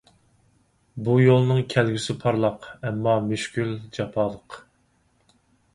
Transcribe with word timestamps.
بۇ 1.07 1.17
يولنىڭ 1.23 1.59
كەلگۈسى 1.75 2.15
پارلاق، 2.25 2.67
ئەمما 2.89 3.15
مۈشكۈل، 3.29 3.73
جاپالىق. 3.99 4.63